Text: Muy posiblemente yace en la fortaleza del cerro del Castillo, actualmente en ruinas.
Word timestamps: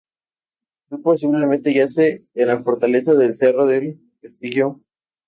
Muy 0.89 0.99
posiblemente 1.03 1.75
yace 1.75 2.27
en 2.33 2.47
la 2.47 2.57
fortaleza 2.57 3.13
del 3.13 3.35
cerro 3.35 3.67
del 3.67 3.99
Castillo, 4.19 4.25
actualmente 4.25 4.57
en 4.57 4.73
ruinas. 4.79 4.85